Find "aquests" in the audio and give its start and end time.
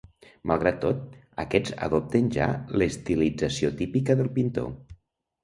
1.43-1.75